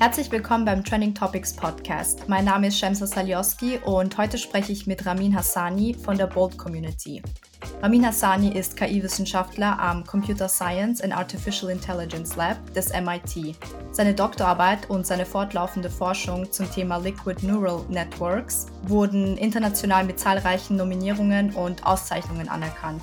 [0.00, 2.28] Herzlich willkommen beim Trending Topics Podcast.
[2.28, 6.56] Mein Name ist Shemsa Salioski und heute spreche ich mit Ramin Hassani von der Bold
[6.56, 7.20] Community.
[7.82, 13.56] Ramin Hassani ist KI-Wissenschaftler am Computer Science and Artificial Intelligence Lab des MIT.
[13.90, 20.76] Seine Doktorarbeit und seine fortlaufende Forschung zum Thema Liquid Neural Networks wurden international mit zahlreichen
[20.76, 23.02] Nominierungen und Auszeichnungen anerkannt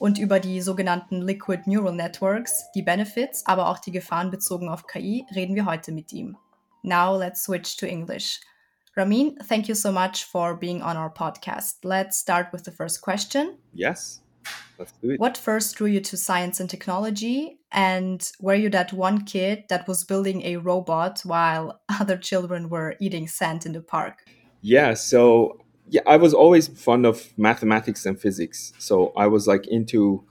[0.00, 4.86] und über die sogenannten Liquid Neural Networks, die Benefits, aber auch die Gefahren bezogen auf
[4.86, 6.38] KI reden wir heute mit ihm.
[6.82, 8.40] Now let's switch to English.
[8.96, 11.84] Ramin, thank you so much for being on our podcast.
[11.84, 13.58] Let's start with the first question.
[13.74, 14.22] Yes,
[14.78, 15.20] let's do it.
[15.20, 17.58] What first drew you to science and technology?
[17.70, 22.96] And were you that one kid that was building a robot while other children were
[23.00, 24.24] eating sand in the park?
[24.62, 25.58] Yeah, so
[25.90, 28.72] yeah, I was always fond of mathematics and physics.
[28.78, 30.24] So I was like into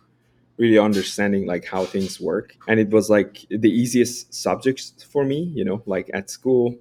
[0.58, 2.56] really understanding like how things work.
[2.68, 6.76] And it was like the easiest subjects for me, you know, like at school.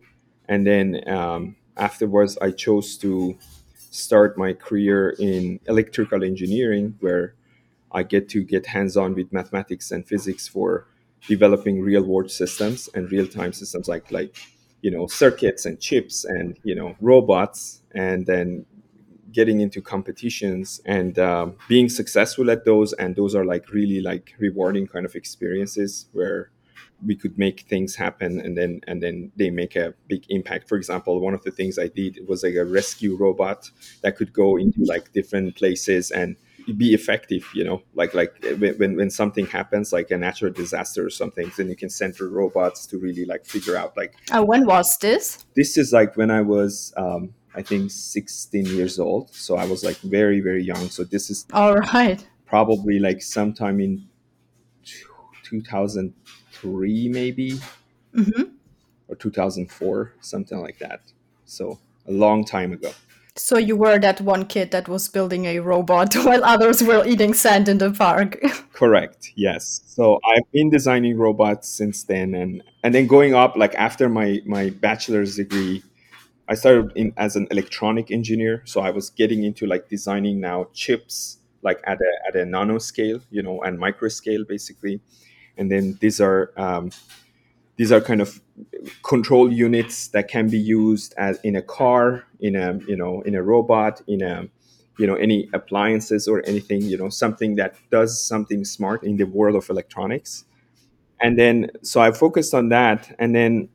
[0.49, 3.37] And then um, afterwards, I chose to
[3.91, 7.35] start my career in electrical engineering, where
[7.91, 10.87] I get to get hands on with mathematics and physics for
[11.27, 14.37] developing real world systems and real time systems like like
[14.83, 18.65] you know circuits and chips and you know robots and then
[19.33, 22.93] getting into competitions and um, being successful at those.
[22.95, 26.51] And those are like really like rewarding kind of experiences where
[27.05, 30.69] we could make things happen and then and then they make a big impact.
[30.69, 33.71] For example one of the things i did was like a rescue robot
[34.03, 36.37] that could go into like different places and
[36.75, 41.11] be effective you know like like when, when something happens like a natural disaster or
[41.11, 44.67] something then you can send the robots to really like figure out like uh, when
[44.67, 45.45] was this?
[45.57, 49.83] This is like when i was um i think 16 years old so i was
[49.85, 52.27] like very very young so this is all right.
[52.47, 54.07] probably like sometime in
[55.45, 57.59] 2003 maybe?
[58.15, 58.43] Mm-hmm.
[59.09, 61.01] or 2004 something like that
[61.45, 62.91] so a long time ago
[63.39, 67.35] so you were that one kid that was building a robot while others were eating
[67.35, 68.39] sand in the park.
[68.73, 69.33] Correct.
[69.37, 69.81] Yes.
[69.87, 74.41] So I've been designing robots since then and and then going up like after my
[74.45, 75.83] my bachelor's degree
[76.49, 80.69] I started in as an electronic engineer, so I was getting into like designing now
[80.73, 85.01] chips like at a at a nano scale, you know, and micro scale basically.
[85.59, 86.91] And then these are um,
[87.77, 88.41] these are kind of
[89.03, 93.35] control units that can be used as in a car in a you know in
[93.35, 94.47] a robot in a
[94.99, 99.25] you know any appliances or anything you know something that does something smart in the
[99.25, 100.45] world of electronics.
[101.21, 103.69] And then so i focused on that and then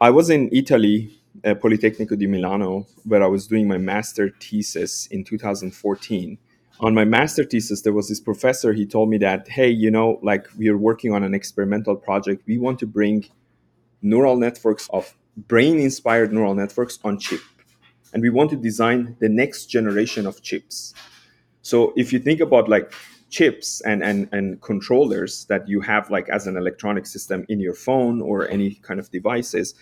[0.00, 5.06] i was in italy uh, politecnico di milano where i was doing my master thesis
[5.06, 6.38] in 2014
[6.80, 10.18] on my master thesis there was this professor he told me that hey you know
[10.22, 12.42] like we are working on an experimental project.
[12.46, 13.24] We want to bring
[14.02, 17.40] neural networks of brain inspired neural networks on chip.
[18.12, 20.92] And we want to design the next generation of chips.
[21.62, 22.92] So if you think about like
[23.30, 27.74] chips and, and and controllers that you have like as an electronic system in your
[27.74, 29.74] phone or any kind of devices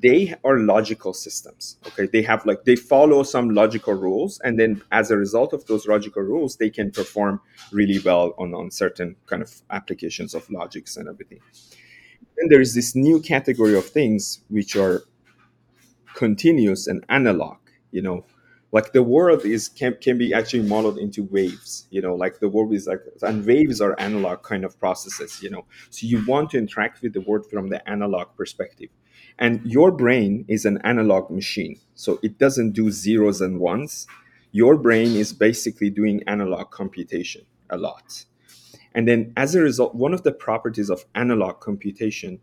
[0.00, 2.06] they are logical systems okay?
[2.06, 5.86] They have like they follow some logical rules and then as a result of those
[5.86, 7.40] logical rules they can perform
[7.72, 11.40] really well on on certain kind of applications of logics and everything
[12.38, 15.02] then there is this new category of things which are
[16.14, 17.56] continuous and analog
[17.90, 18.24] you know
[18.70, 22.48] like the world is can, can be actually modeled into waves you know like the
[22.48, 26.50] world is like and waves are analog kind of processes you know so you want
[26.50, 28.90] to interact with the world from the analog perspective
[29.38, 31.78] and your brain is an analog machine.
[31.94, 34.06] So it doesn't do zeros and ones.
[34.50, 38.24] Your brain is basically doing analog computation a lot.
[38.98, 42.40] And then as a result, one of the properties of analog computation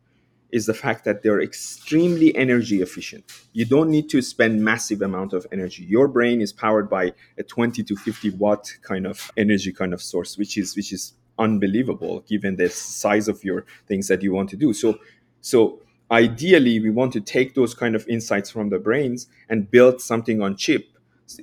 [0.54, 3.26] is the fact that they're extremely energy efficient.
[3.52, 5.84] You don't need to spend massive amount of energy.
[5.84, 10.02] Your brain is powered by a 20 to 50 watt kind of energy kind of
[10.02, 14.50] source, which is which is unbelievable given the size of your things that you want
[14.51, 14.72] to do.
[14.72, 14.98] So
[15.42, 20.00] so ideally we want to take those kind of insights from the brains and build
[20.00, 20.88] something on chip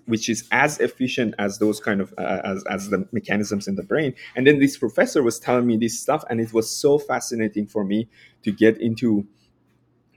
[0.07, 3.83] which is as efficient as those kind of uh, as, as the mechanisms in the
[3.83, 4.15] brain.
[4.37, 7.85] And then this professor was telling me this stuff and it was so fascinating for
[7.85, 8.09] me
[8.45, 9.27] to get into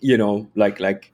[0.01, 1.11] you know like like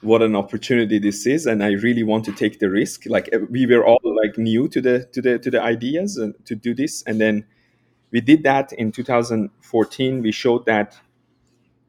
[0.00, 3.06] what an opportunity this is and i really want to take the risk.
[3.06, 6.54] Like we were all like new to the to the to the ideas and to
[6.56, 7.02] do this.
[7.06, 7.44] And then
[8.10, 10.98] we did that in 2014 we showed that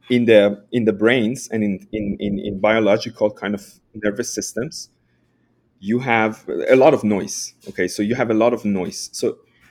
[0.09, 4.89] in the in the brains and in, in in in biological kind of nervous systems
[5.89, 6.33] you have
[6.69, 7.37] a lot of noise
[7.69, 9.25] okay so you have a lot of noise so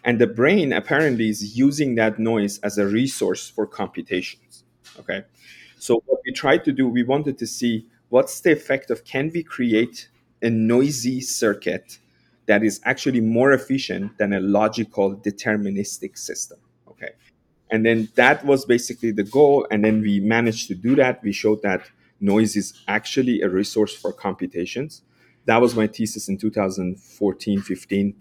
[0.05, 4.65] and the brain apparently is using that noise as a resource for computations
[5.01, 5.21] okay
[5.79, 9.31] So what we tried to do, we wanted to see what's the effect of can
[9.35, 10.09] we create
[10.43, 11.99] a noisy circuit
[12.47, 16.59] that is actually more efficient than a logical deterministic system.
[16.89, 17.13] Okay.
[17.71, 19.67] And then that was basically the goal.
[19.71, 21.23] And then we managed to do that.
[21.25, 21.83] We showed that
[22.21, 25.03] noise is actually a resource for computations.
[25.47, 28.15] That was my thesis in 2014 15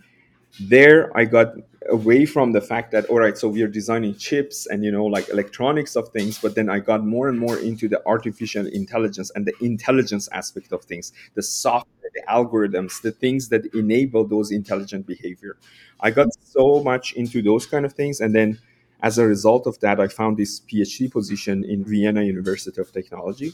[0.60, 1.54] there i got
[1.90, 5.06] away from the fact that all right so we are designing chips and you know
[5.06, 9.32] like electronics of things but then i got more and more into the artificial intelligence
[9.36, 14.52] and the intelligence aspect of things the software the algorithms the things that enable those
[14.52, 15.56] intelligent behavior.
[16.02, 18.60] I got so much into those kind of things and then
[19.02, 23.54] as a result of that i found this phd position in vienna university of technology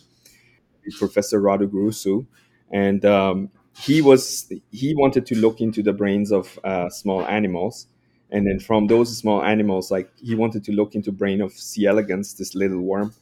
[0.86, 2.26] with professor Radu Grosu
[2.72, 7.88] and um, he was he wanted to look into the brains of uh, small animals.
[8.30, 11.86] And then from those small animals like he wanted to look into brain of c
[11.86, 13.14] elegans this little worm.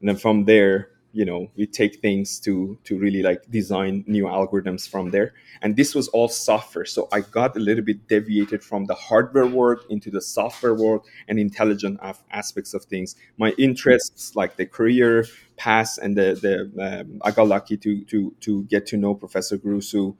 [0.00, 4.24] And then from there you know we take things to to really like design new
[4.24, 5.34] algorithms from there.
[5.62, 6.84] And this was all software.
[6.84, 11.06] So i got a little bit deviated from the hardware world into the software world
[11.28, 13.16] and intelligent af- aspects of things.
[13.38, 15.26] My interests like the career
[15.56, 19.58] path and the the um, i got lucky to to to get to know professor
[19.58, 20.16] Grosu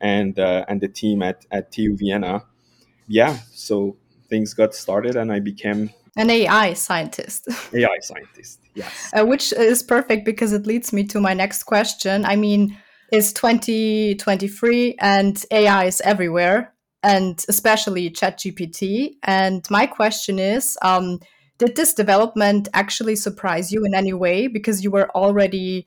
[0.00, 2.44] and uh, and the team at at tu vienna.
[3.08, 3.96] Yeah so
[4.28, 7.48] things got started and i became an AI scientist.
[7.74, 9.10] AI scientist, yes.
[9.12, 12.24] Uh, which is perfect because it leads me to my next question.
[12.24, 12.76] I mean,
[13.10, 19.16] it's 2023 and AI is everywhere, and especially ChatGPT.
[19.22, 21.20] And my question is um,
[21.58, 24.46] Did this development actually surprise you in any way?
[24.48, 25.86] Because you were already,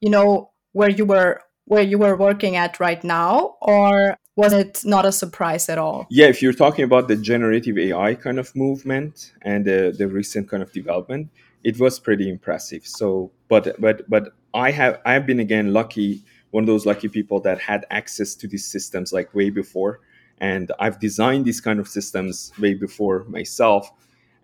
[0.00, 4.82] you know, where you were where you were working at right now or was it
[4.84, 6.06] not a surprise at all?
[6.10, 10.48] Yeah, if you're talking about the generative AI kind of movement and the, the recent
[10.48, 11.28] kind of development,
[11.64, 12.86] it was pretty impressive.
[12.86, 17.08] So, but but but I have I have been again lucky, one of those lucky
[17.08, 20.00] people that had access to these systems like way before,
[20.38, 23.90] and I've designed these kind of systems way before myself,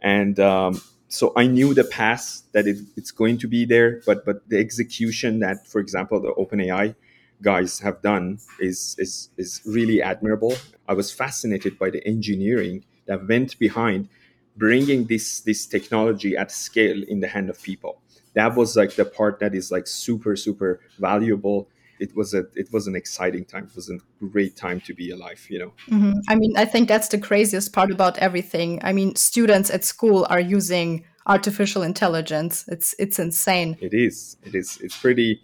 [0.03, 4.25] and um, so I knew the path that it, it's going to be there, but
[4.25, 6.95] but the execution that, for example, the OpenAI
[7.43, 10.55] guys have done is is is really admirable.
[10.89, 14.09] I was fascinated by the engineering that went behind
[14.57, 18.03] bringing this this technology at scale in the hand of people.
[18.35, 21.69] That was like the part that is like super super valuable.
[22.01, 23.65] It was a it was an exciting time.
[23.65, 25.45] It was a great time to be alive.
[25.49, 25.73] You know.
[25.91, 26.13] Mm-hmm.
[26.29, 28.81] I mean, I think that's the craziest part about everything.
[28.83, 32.65] I mean, students at school are using artificial intelligence.
[32.69, 33.77] It's it's insane.
[33.81, 34.37] It is.
[34.45, 34.79] It is.
[34.83, 35.41] It's pretty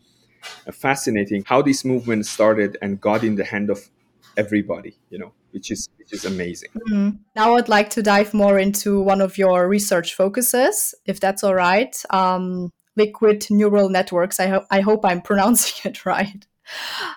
[0.73, 3.89] fascinating how this movement started and got in the hand of
[4.37, 6.69] everybody you know which is which is amazing.
[6.89, 7.11] Mm-hmm.
[7.37, 11.55] now i'd like to dive more into one of your research focuses if that's all
[11.55, 11.97] right.
[12.11, 14.39] Um, liquid neural networks.
[14.39, 16.47] I, ho- I hope i'm pronouncing it right.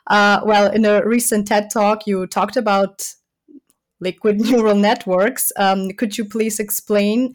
[0.05, 3.13] Uh, well in a recent ted talk you talked about
[3.99, 5.51] liquid neural networks.
[5.57, 7.33] Um, could you please explain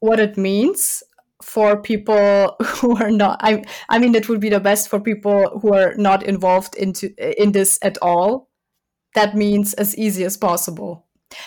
[0.00, 1.02] what it means
[1.42, 5.58] for people who are not I, I mean it would be the best for people
[5.60, 8.48] who are not involved into in this at all.
[9.14, 11.06] That means as easy as possible.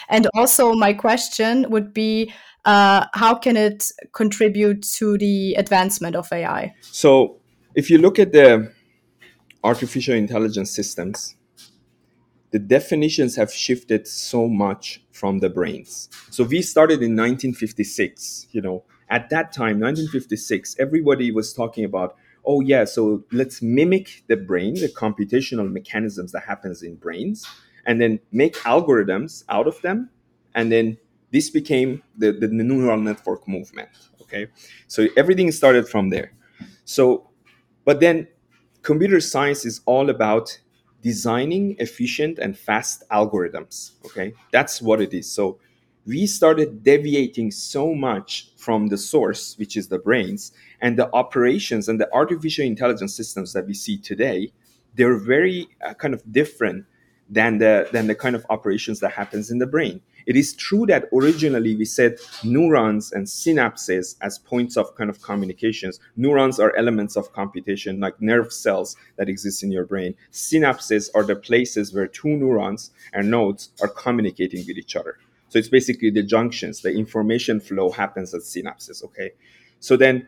[0.10, 2.34] And also my question would be
[2.66, 7.40] uh, how can it contribute to the advancement of ai so
[7.74, 8.72] if you look at the
[9.64, 11.36] artificial intelligence systems
[12.52, 16.10] the definitions have shifted so much from the brains.
[16.32, 22.16] So we started in 1956 you know at that time 1956 everybody was talking about
[22.46, 27.46] oh yeah so let's mimic the brain the computational mechanisms that happens in brains
[27.86, 30.10] and then make algorithms out of them
[30.56, 30.98] and then
[31.32, 33.90] this became the, the neural network movement
[34.30, 34.48] okay?
[34.88, 36.32] So everything started from there.
[36.86, 37.30] So
[37.86, 38.28] but then
[38.82, 40.60] computer science is all about
[41.02, 44.34] designing efficient and fast algorithms okay?
[44.52, 45.32] That's what it is.
[45.32, 45.60] So
[46.10, 50.52] we started deviating so much from the source, which is the brains,
[50.82, 54.52] and the operations and the artificial intelligence systems that we see today,
[54.96, 56.84] they're very uh, kind of different
[57.30, 60.02] than the than the kind of operations that happens in the brain.
[60.26, 65.22] It is true that originally we said neurons and synapses as points of kind of
[65.22, 66.00] communications.
[66.16, 70.16] Neurons are elements of computation, like nerve cells that exist in your brain.
[70.32, 75.20] Synapses are the places where two neurons and nodes are communicating with each other.
[75.50, 79.04] So it's basically the junctions, the information flow happens at synapses.
[79.04, 79.32] Okay.
[79.80, 80.28] So then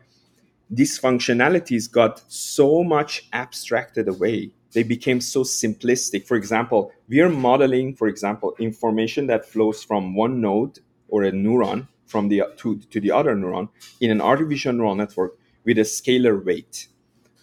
[0.70, 4.52] these functionalities got so much abstracted away.
[4.74, 6.26] They became so simplistic.
[6.26, 11.32] For example, we are modeling, for example, information that flows from one node or a
[11.32, 15.82] neuron from the to, to the other neuron in an artificial neural network with a
[15.82, 16.88] scalar weight.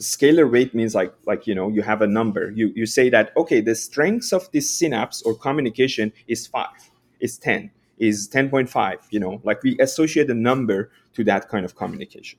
[0.00, 2.50] Scalar weight means like like you know you have a number.
[2.50, 6.90] You you say that okay the strength of this synapse or communication is five,
[7.20, 8.98] is ten, is ten point five.
[9.10, 12.38] You know like we associate a number to that kind of communication.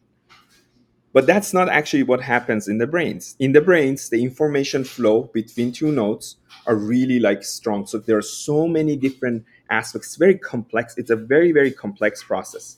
[1.12, 3.36] But that's not actually what happens in the brains.
[3.40, 7.88] In the brains, the information flow between two nodes are really like strong.
[7.88, 10.16] So there are so many different aspects.
[10.18, 10.96] Very complex.
[11.00, 12.78] It's a very, very complex process.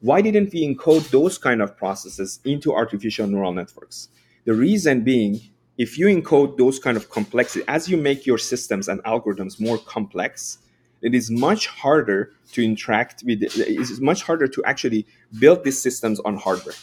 [0.00, 4.08] Why didn't we encode those kind of processes into artificial neural networks?
[4.46, 5.38] The reason being,
[5.76, 9.76] if you encode those kind of complexity, as you make your systems and algorithms more
[9.76, 10.58] complex,
[11.02, 15.06] it is much harder to interact with, it is much harder to actually
[15.38, 16.74] build these systems on hardware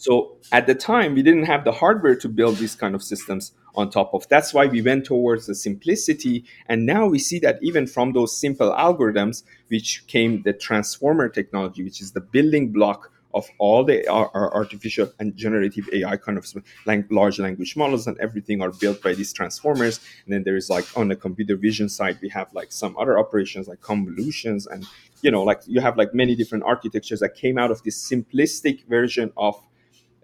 [0.00, 3.52] so at the time, we didn't have the hardware to build these kind of systems
[3.74, 4.28] on top of.
[4.28, 6.44] That's why we went towards the simplicity.
[6.66, 11.82] And now we see that even from those simple algorithms, which came the transformer technology,
[11.82, 16.46] which is the building block of all the artificial and generative AI kind of
[16.86, 20.00] like large language models and everything are built by these transformers.
[20.24, 23.18] And then there is like on the computer vision side, we have like some other
[23.18, 24.86] operations like convolutions and
[25.22, 28.86] you know like you have like many different architectures that came out of this simplistic
[28.86, 29.54] version of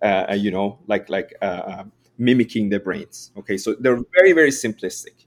[0.02, 1.84] uh, uh, you know, like like uh, uh,
[2.18, 3.32] mimicking the brains.
[3.38, 5.26] Okay, so they're very very simplistic.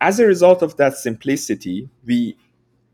[0.00, 2.36] As a result of that simplicity, we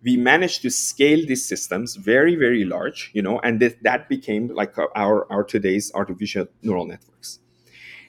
[0.04, 4.48] we managed to scale these systems very very large, you know, and that that became
[4.48, 7.40] like our our today's artificial neural networks.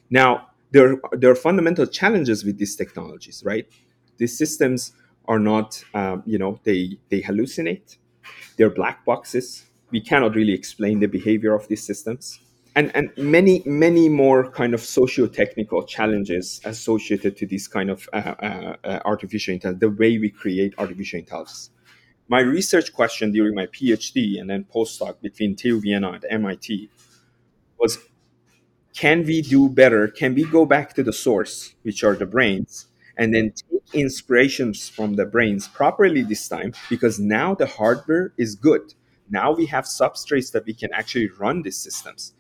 [0.10, 3.66] Now there there are fundamental challenges with these technologies, right?
[4.18, 4.94] These systems
[5.26, 7.98] are not, um, you know, they they hallucinate.
[8.58, 9.66] They're black boxes.
[9.92, 12.40] We cannot really explain the behavior of these systems
[12.76, 18.18] and and many many more kind of socio-technical challenges associated to this kind of uh,
[18.18, 21.70] uh, uh, artificial intelligence the way we create artificial intelligence
[22.28, 26.90] my research question during my phd and then postdoc between TU Vienna and mit
[27.80, 28.00] was
[28.96, 30.08] can we do better?
[30.08, 34.88] Can we go back to the source which are the brains and then take inspirations
[34.88, 36.74] from the brains properly this time?
[36.90, 38.94] Because now the hardware is good.
[39.30, 42.34] Now we have substrates that we can actually run these systems.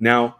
[0.00, 0.38] Now,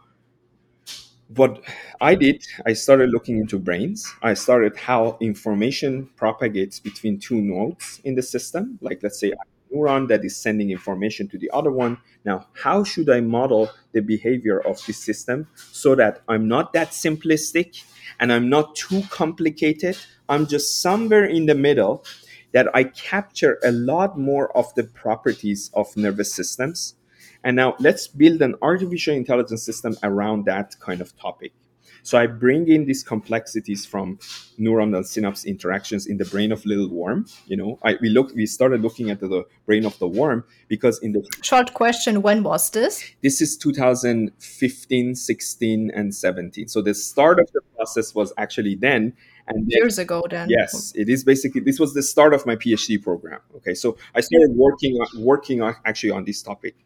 [1.36, 1.62] what
[2.00, 4.12] I did, I started looking into brains.
[4.22, 8.78] I started how information propagates between two nodes in the system.
[8.80, 11.98] Like, let's say, a neuron that is sending information to the other one.
[12.24, 16.90] Now, how should I model the behavior of this system so that I'm not that
[16.90, 17.84] simplistic
[18.20, 19.96] and I'm not too complicated?
[20.28, 22.04] I'm just somewhere in the middle
[22.52, 26.94] that I capture a lot more of the properties of nervous systems
[27.44, 31.52] and now let's build an artificial intelligence system around that kind of topic.
[32.04, 34.18] So I bring in these complexities from
[34.58, 37.26] neuronal synapse interactions in the brain of little worm.
[37.46, 40.44] You know, I, we look, we started looking at the, the brain of the worm
[40.66, 43.04] because in the short question, when was this?
[43.22, 46.68] This is 2015, 16, and 17.
[46.68, 49.12] So the start of the process was actually then,
[49.46, 52.54] and then, years ago then yes it is basically this was the start of my
[52.54, 56.76] phd program okay so i started working working actually on this topic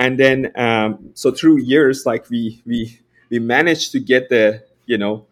[0.00, 4.98] and then um, so through years like we we we managed to get the you
[4.98, 5.26] know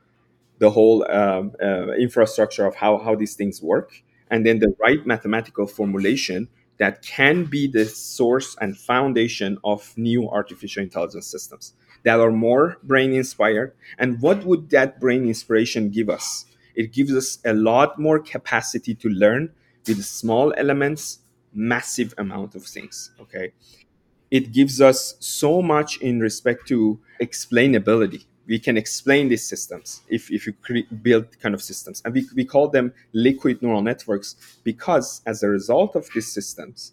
[0.58, 4.02] the whole um, uh, infrastructure of how how these things work.
[4.30, 6.48] And then the right mathematical formulation
[6.78, 12.78] that can be the source and foundation of new artificial intelligence systems that are more
[12.82, 13.74] brain inspired.
[13.98, 16.46] And what would that brain inspiration give us?
[16.74, 19.52] It gives us a lot more capacity to learn
[19.86, 21.20] with small elements
[21.54, 23.52] massive amount of things okay
[24.30, 28.24] it gives us so much in respect to explainability.
[28.46, 32.00] We can explain these systems if, if you create, build kind of systems.
[32.04, 36.92] And we, we call them liquid neural networks because as a result of these systems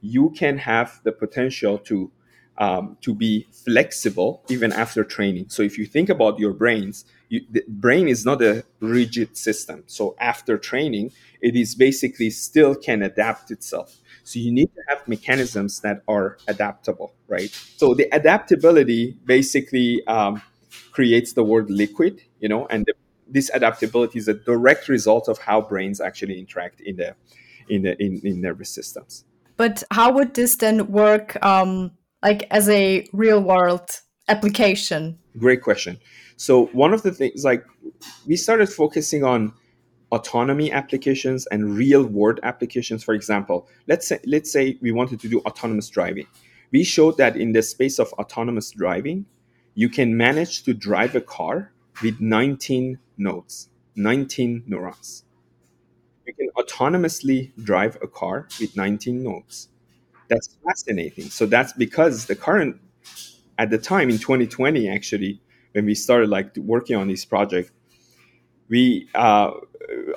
[0.00, 2.10] you can have the potential to
[2.56, 5.46] um, to be flexible even after training.
[5.48, 9.82] So if you think about your brains you, the brain is not a rigid system.
[9.86, 11.10] So after training
[11.40, 16.38] it is basically still can adapt itself so you need to have mechanisms that are
[16.48, 17.50] adaptable, right?
[17.76, 20.40] So the adaptability basically um,
[20.92, 22.94] creates the word liquid, you know, and the,
[23.28, 27.14] this adaptability is a direct result of how brains actually interact in the
[27.68, 29.24] in the in, in nervous systems.
[29.56, 35.18] But how would this then work, um, like as a real world application?
[35.38, 35.98] Great question.
[36.36, 37.64] So one of the things, like
[38.26, 39.52] we started focusing on
[40.14, 43.04] autonomy applications and real world applications.
[43.04, 46.26] For example let's say let's say we wanted to do autonomous driving.
[46.72, 49.26] We showed that in the space of autonomous driving
[49.74, 55.24] you can manage to drive a car with 19 nodes 19 neurons.
[56.26, 59.68] You can autonomously drive a car with 19 nodes.
[60.28, 61.30] That's fascinating.
[61.30, 62.80] So that's because the current
[63.58, 65.40] at the time in 2020 actually
[65.72, 67.70] when we started like working on this project
[68.68, 69.50] we uh,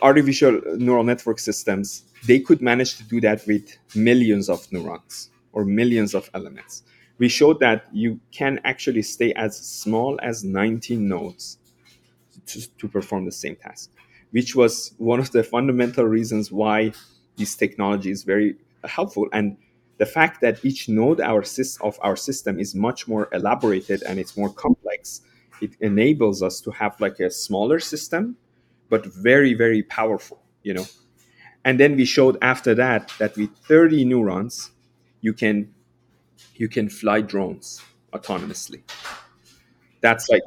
[0.01, 5.65] artificial neural network systems they could manage to do that with millions of neurons or
[5.65, 6.83] millions of elements.
[7.19, 11.57] We showed that you can actually stay as small as 19 nodes
[12.47, 13.91] to, to perform the same task
[14.31, 16.91] which was one of the fundamental reasons why
[17.37, 19.27] this technology is very helpful.
[19.33, 19.57] And
[19.97, 21.43] the fact that each node our
[21.81, 25.21] of our system is much more elaborated and it's more complex
[25.59, 28.37] it enables us to have like a smaller system
[28.89, 30.85] but very very powerful you know?
[31.65, 34.71] And then we showed after that that with 30 neurons
[35.21, 35.73] you can
[36.55, 37.81] you can fly drones
[38.13, 38.81] autonomously.
[40.01, 40.41] That's like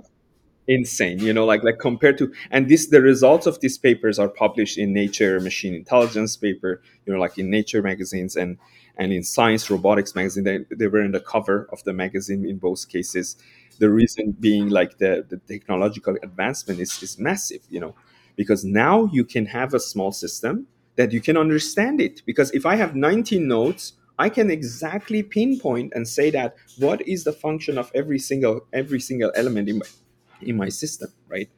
[0.69, 4.29] insane you know like like compared to and this the results of these papers are
[4.29, 8.59] published in nature machine intelligence paper you know like in nature magazines and
[8.97, 10.45] and in science robotics magazine.
[10.45, 13.37] They, they were in the cover of the magazine in both cases.
[13.79, 17.95] The reason being like the, the technological advancement is, is massive you know
[18.41, 20.67] because now you can have a small system
[20.97, 22.23] that you can understand it.
[22.31, 23.83] Because if i have 19 nodes
[24.19, 26.51] i can exactly pinpoint and say that
[26.85, 29.89] what is the function of every single every single element in my
[30.49, 31.49] in my system right?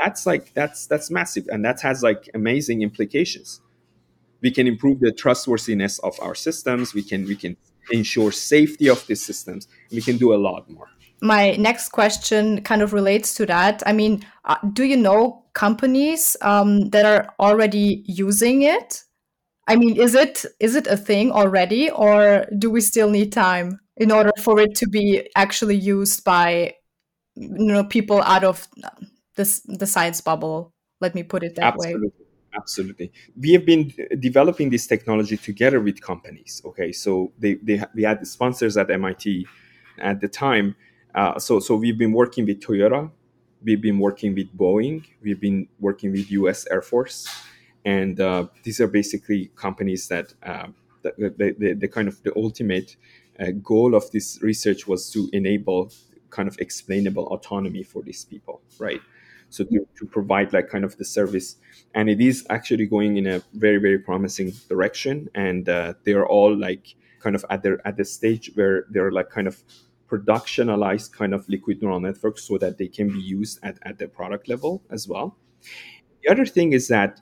[0.00, 3.60] That's like that's that's massive and that has like amazing implications.
[4.42, 6.92] We can improve the trustworthiness of our systems.
[6.98, 7.56] We can we can
[7.90, 9.68] ensure safety of these systems.
[9.90, 10.88] We can do a lot more.
[11.22, 13.82] My next question kind of relates to that.
[13.86, 14.14] I mean
[14.44, 19.02] uh, do you know companies um, that are already using it?
[19.66, 23.80] I mean is it is it a thing already or do we still need time
[23.96, 26.74] in order for it to be actually used by
[27.34, 28.68] you know people out of
[29.34, 30.72] this the science bubble?
[31.00, 32.08] Let me put it that absolutely.
[32.08, 32.26] way.
[32.54, 33.12] Absolutely.
[33.38, 36.92] We have been developing this technology together with companies okay?
[36.92, 39.26] So they, they we had sponsors at mit
[39.98, 40.76] at the time.
[41.14, 43.10] Uh, so so we've been working with toyota
[43.62, 47.26] we've been working with boeing we've been working with us air force
[47.84, 50.66] and uh, these are basically companies that uh,
[51.02, 52.96] the, the, the, kind of the ultimate
[53.38, 55.92] uh, goal of this research was to enable
[56.30, 59.00] kind of explainable autonomy for these people, right?
[59.50, 61.56] So to, to provide like kind of the service,
[61.94, 66.26] and it is actually going in a very very promising direction, and uh, they are
[66.26, 69.62] all like kind of at their at the stage where they're like kind of
[70.08, 74.08] productionalized kind of liquid neural networks so that they can be used at, at the
[74.08, 75.36] product level as well.
[76.22, 77.20] The other thing is that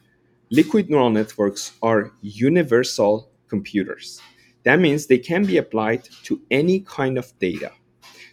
[0.50, 4.20] liquid neural networks are universal computers.
[4.64, 7.72] That means they can be applied to any kind of data.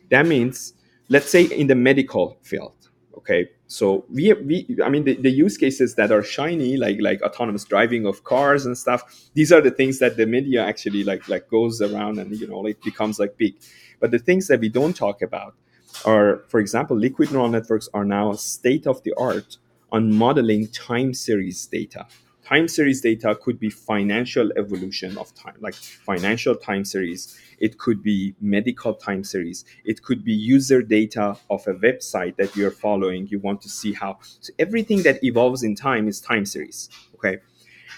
[0.09, 0.73] That means,
[1.09, 3.49] let's say in the medical field, okay.
[3.67, 7.63] So we, we I mean, the, the use cases that are shiny, like like autonomous
[7.63, 9.29] driving of cars and stuff.
[9.33, 12.65] These are the things that the media actually like like goes around and you know
[12.65, 13.55] it becomes like big.
[14.01, 15.55] But the things that we don't talk about
[16.03, 19.57] are, for example, liquid neural networks are now state of the art
[19.91, 22.07] on modeling time series data
[22.51, 27.39] time series data could be financial evolution of time, like financial time series.
[27.59, 29.63] It could be medical time series.
[29.85, 33.27] It could be user data of a website that you're following.
[33.27, 34.19] You want to see how.
[34.41, 36.89] So everything that evolves in time is time series.
[37.15, 37.37] Okay.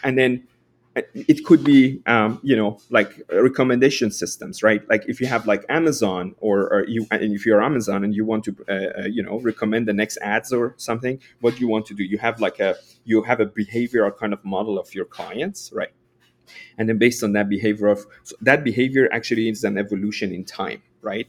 [0.03, 0.47] And then
[0.95, 4.87] it could be um, you know like recommendation systems right?
[4.89, 8.25] Like if you have like amazon or, or you and if you're amazon and you
[8.25, 11.85] want to uh, uh, you know recommend the next ads or something what you want
[11.87, 12.75] to do you have like a
[13.05, 15.93] you have a behavioral kind of model of your clients right?
[16.77, 20.45] And then based on that behavior of so that behavior actually is an evolution in
[20.45, 21.27] time right?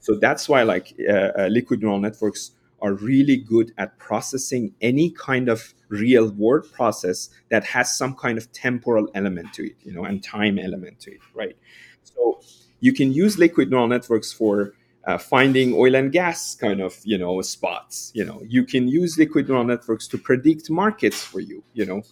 [0.00, 5.10] So that's why like uh, uh liquid neural networks are really good at processing any
[5.10, 9.92] kind of real world process that has some kind of temporal element to it, you
[9.92, 11.56] know, and time element to it, right?
[12.04, 12.40] So
[12.80, 17.18] you can use liquid neural networks for uh, finding oil and gas kind of you
[17.18, 21.60] know spots you know you can use liquid neural networks to predict markets for you
[21.74, 22.02] you know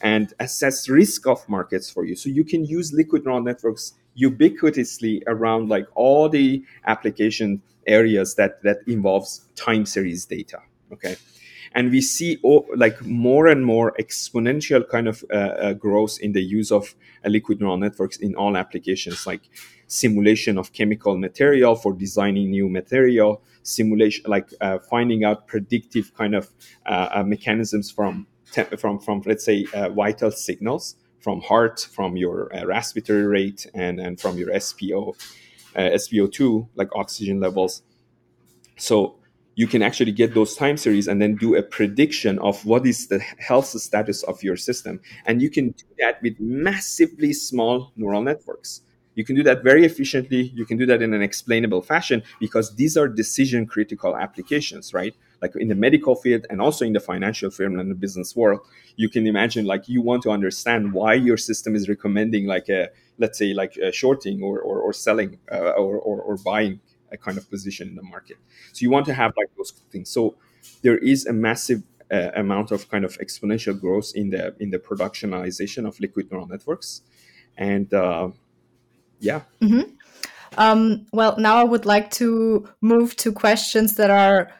[0.00, 5.22] and assess risk of markets for you so you can use liquid neural networks ubiquitously
[5.26, 10.60] around like all the application areas that that involves time series data
[10.92, 11.16] okay?
[11.74, 16.32] And we see oh, like more and more exponential kind of uh, uh, growth in
[16.32, 19.48] the use of uh, liquid neural networks in all applications like
[19.86, 26.34] simulation of chemical material for designing new material simulation like uh, finding out predictive kind
[26.34, 26.50] of
[26.86, 28.26] uh, uh, mechanisms from
[28.76, 29.64] from from let's say
[29.94, 35.14] vital signals from heart, from your respiratory rate, and, and from your SPO,
[35.76, 37.82] uh, SPO2, like oxygen levels.
[38.76, 39.16] So
[39.54, 43.08] you can actually get those time series and then do a prediction of what is
[43.08, 45.00] the health status of your system.
[45.26, 48.80] And you can do that with massively small neural networks.
[49.14, 50.52] You can do that very efficiently.
[50.54, 55.14] You can do that in an explainable fashion because these are decision critical applications, right?
[55.42, 58.60] Like in the medical field and also in the financial field and the business world,
[58.96, 62.88] you can imagine like you want to understand why your system is recommending like a
[63.18, 67.16] let's say like a shorting or or, or selling uh, or, or, or buying a
[67.16, 68.38] kind of position in the market.
[68.72, 70.08] So you want to have like those things.
[70.08, 70.36] So
[70.82, 74.78] there is a massive uh, amount of kind of exponential growth in the in the
[74.78, 77.02] productionization of liquid neural networks,
[77.56, 78.28] and uh,
[79.22, 79.42] yeah.
[79.62, 79.90] Mm-hmm.
[80.58, 84.50] Um, well, now I would like to move to questions that are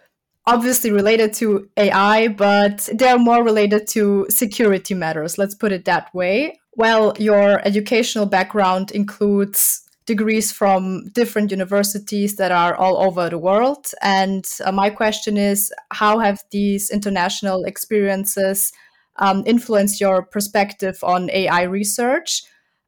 [0.47, 5.39] obviously related to AI, but they're more related to security matters.
[5.39, 6.59] Let's put it that way.
[6.75, 13.93] Well, your educational background includes degrees from different universities that are all over the world.
[14.01, 18.73] And uh, my question is how have these international experiences
[19.17, 22.43] um, influenced your perspective on AI research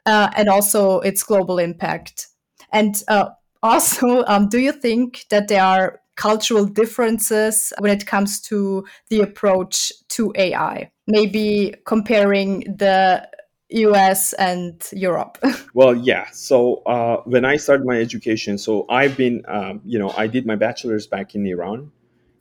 [0.06, 2.28] uh, and also its global impact?
[2.72, 3.30] And uh,
[3.62, 9.20] also, um, do you think that there are cultural differences when it comes to the
[9.20, 10.90] approach to AI?
[11.06, 13.28] Maybe comparing the
[13.70, 15.38] US and Europe?
[15.74, 16.26] well, yeah.
[16.32, 20.46] So uh, when I started my education, so I've been, um, you know, I did
[20.46, 21.90] my bachelor's back in Iran.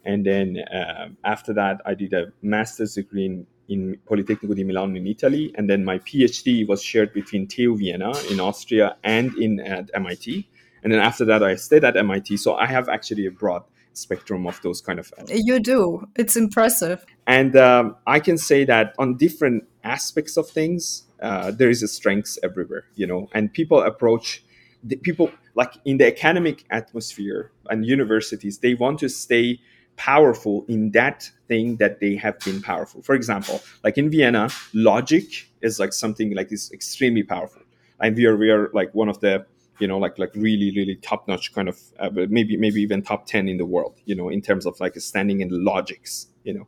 [0.06, 4.95] And then uh, after that, I did a master's degree in, in Politecnico di Milano
[4.95, 5.52] in Italy.
[5.56, 10.47] And then my PhD was shared between TU Vienna in Austria and in at MIT.
[10.84, 12.38] And then after that, I stayed at MIT.
[12.38, 15.12] So I have actually a broad spectrum of those kind of.
[15.30, 16.08] You do.
[16.15, 17.06] It's impressive.
[17.26, 21.88] And um, I can say that on different aspects of things, uh, there is a
[21.88, 24.43] strength everywhere, you know, and people approach
[24.84, 29.60] the people like in the academic atmosphere and universities, they want to stay
[29.95, 33.01] powerful in that thing that they have been powerful.
[33.01, 37.62] For example, like in Vienna, logic is like something like is extremely powerful,
[37.99, 39.45] and we are we are like one of the
[39.79, 43.25] you know like like really really top notch kind of uh, maybe maybe even top
[43.25, 46.67] ten in the world, you know, in terms of like standing in logics, you know,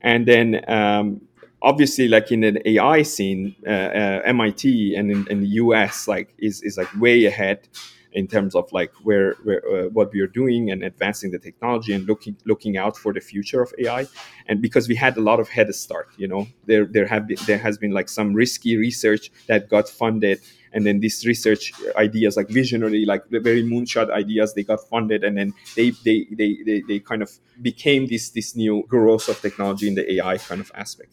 [0.00, 1.20] and then um,
[1.62, 6.34] obviously like in an AI scene, uh, uh, MIT and in, in, the US like
[6.38, 7.68] is is like way ahead
[8.12, 11.92] in terms of like where, where uh, what we are doing and advancing the technology
[11.92, 14.06] and looking looking out for the future of AI.
[14.46, 17.38] And because we had a lot of head start, you know, there there have been
[17.46, 20.40] there has been like some risky research that got funded
[20.72, 25.24] and then these research ideas like visionary like the very moonshot ideas they got funded
[25.24, 27.30] and then they they they they, they kind of
[27.62, 31.10] became this this new growth of technology in the ai kind of aspect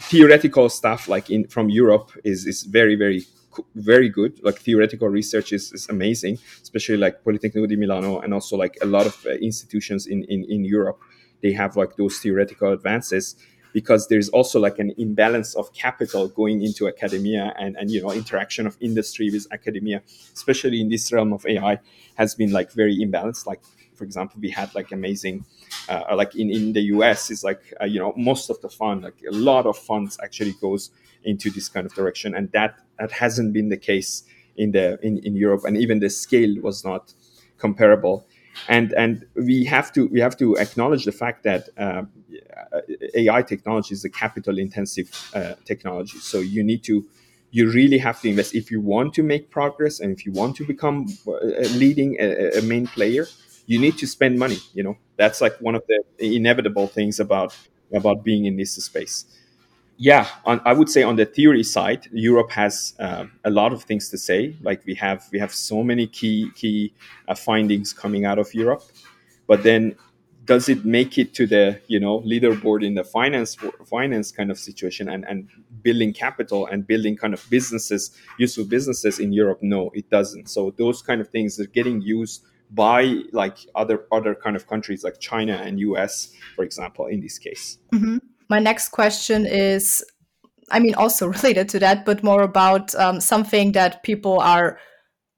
[0.00, 3.24] theoretical stuff like in from Europe is is very very
[3.74, 4.40] very good.
[4.42, 8.86] Like theoretical research is, is amazing especially like Politecnico di Milano and also like a
[8.86, 11.00] lot of uh, institutions in, in in Europe.
[11.42, 13.36] They have like those theoretical advances
[13.72, 18.12] because there's also like an imbalance of capital going into academia and and you know
[18.12, 21.78] interaction of industry with academia especially in this realm of AI
[22.14, 23.46] has been like very imbalanced.
[23.46, 23.62] Like
[23.94, 25.44] for example we had like amazing
[25.88, 29.02] uh, like in, in the US is like uh, you know most of the fund
[29.02, 30.90] like a lot of funds actually goes
[31.24, 34.24] into this kind of direction and that that hasn't been the case
[34.56, 37.12] in the in, in Europe and even the scale was not
[37.58, 38.26] comparable.
[38.68, 42.02] And and we have to we have to acknowledge the fact that uh,
[43.14, 46.18] AI technology is a capital intensive uh, technology.
[46.18, 47.04] So you need to
[47.50, 48.54] you really have to invest.
[48.54, 51.32] If you want to make progress and if you want to become uh,
[51.82, 53.26] leading a, a main player
[53.68, 54.96] you need to spend money you know?
[55.16, 56.04] That's like one of the
[56.36, 57.56] inevitable things about
[57.92, 59.24] about being in this space
[59.96, 63.82] yeah on, i would say on the theory side europe has uh, a lot of
[63.84, 66.92] things to say like we have we have so many key key
[67.28, 68.82] uh, findings coming out of europe
[69.46, 69.94] but then
[70.44, 74.58] does it make it to the you know leaderboard in the finance finance kind of
[74.58, 75.48] situation and and
[75.82, 80.72] building capital and building kind of businesses useful businesses in europe no it doesn't so
[80.78, 85.20] those kind of things are getting used by like other other kind of countries like
[85.20, 87.78] China and US, for example, in this case.
[87.92, 88.18] Mm-hmm.
[88.48, 90.04] My next question is,
[90.70, 94.78] I mean, also related to that, but more about um, something that people are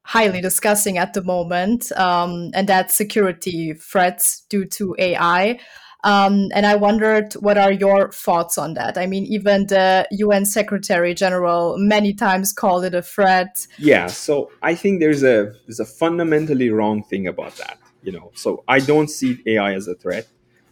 [0.05, 5.59] highly discussing at the moment, um, and that's security threats due to AI.
[6.05, 8.97] Um, and I wondered, what are your thoughts on that?
[8.97, 13.67] I mean, even the UN Secretary General many times called it a threat.
[13.79, 17.79] Yeah, so I think there's a there's a fundamentally wrong thing about that.
[18.03, 20.29] You know, so I don't see AI as a threat.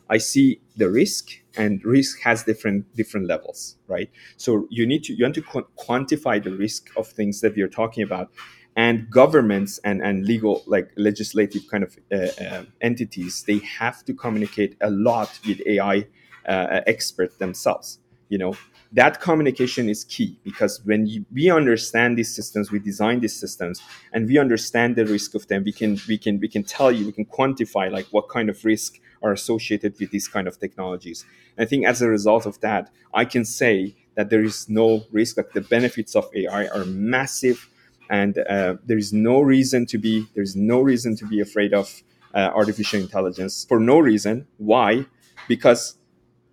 [0.08, 4.10] I see the risk, and risk has different different levels, right?
[4.36, 8.02] So you need to you want to quantify the risk of things that you're talking
[8.02, 8.30] about,
[8.76, 14.12] and governments and, and legal like legislative kind of uh, uh, entities they have to
[14.14, 16.06] communicate a lot with ai
[16.46, 18.54] uh, experts themselves you know
[18.92, 23.82] that communication is key because when you, we understand these systems we design these systems
[24.12, 27.06] and we understand the risk of them we can we can we can tell you
[27.06, 31.24] we can quantify like what kind of risk are associated with these kind of technologies.
[31.56, 35.04] And i think as a result of that i can say that there is no
[35.12, 37.68] risk that the benefits of ai are massive
[38.08, 42.02] and uh, there is no reason to be there's no reason to be afraid of
[42.36, 44.46] uh, artificial intelligence for no reason.
[44.58, 45.06] Why?
[45.48, 45.96] Because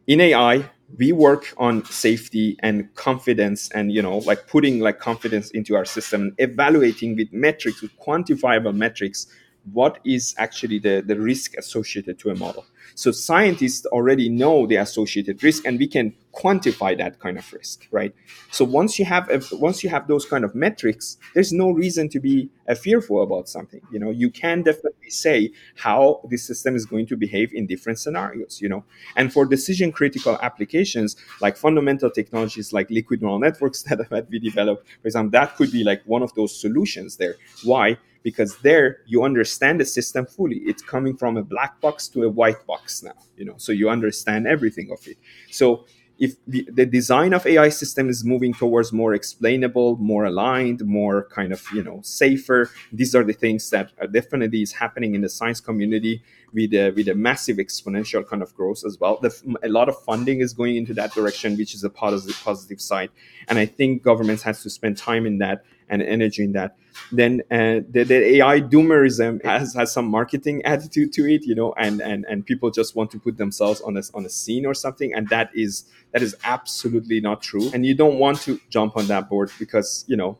[0.08, 5.50] in ai we work on safety and confidence and you know like putting like confidence
[5.52, 9.28] into our system evaluating with metrics with quantifiable metrics
[9.72, 12.65] what is actually the, the risk associated to a model.
[12.96, 17.88] So scientists already know the associated risk and we can quantify that kind of risk
[17.91, 18.13] right?
[18.52, 22.10] So once you have a, once you have those kind of metrics there's no reason
[22.10, 24.10] to be uh, fearful about something you know?
[24.10, 28.69] You can definitely say how the system is going to behave in different scenarios you
[28.69, 28.84] know?
[29.15, 34.86] And for decision critical applications like fundamental technologies like liquid neural networks that, we develop
[35.02, 37.36] for example that could be like one of those solutions there.
[37.63, 37.98] Why?
[38.24, 40.60] Because there you understand the system fully.
[40.65, 43.56] It's coming from a black box to a white box now you know?
[43.58, 45.17] So you understand everything of it.
[45.52, 45.86] So
[46.24, 51.18] if the, the design of ai system is moving towards more explainable more aligned more
[51.38, 55.30] kind of you know safer these are the things that definitely is happening in the
[55.30, 56.16] science community
[56.54, 59.18] with a, with a massive exponential kind of growth as well.
[59.18, 62.80] The, a lot of funding is going into that direction which is a positive positive
[62.80, 63.10] side.
[63.48, 66.76] And i think governments has to spend time in that and energy in that.
[67.12, 71.74] Then uh, the, the, AI doomerism has, has some marketing attitude to it, you know,
[71.78, 74.74] and, and, and people just want to put themselves on a, on a scene or
[74.74, 75.13] something.
[75.13, 77.69] And that is, that is absolutely not true.
[77.74, 80.38] And you don't want to jump on that board because, you know,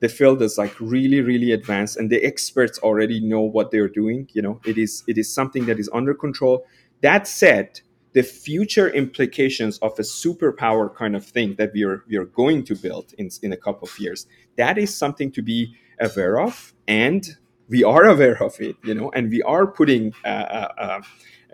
[0.00, 4.28] the field is like really, really advanced and the experts already know what they're doing.
[4.32, 6.66] You know, it is, it is something that is under control.
[7.00, 7.80] That said,
[8.14, 12.64] the future implications of a superpower kind of thing that we are we are going
[12.64, 14.26] to build in, in a couple of years.
[14.56, 17.36] That is something to be aware of and
[17.68, 21.00] we are aware of it you know and we are putting uh, uh, uh,